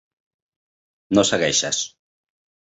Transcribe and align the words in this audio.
No 1.19 1.25
segueixes. 1.33 1.83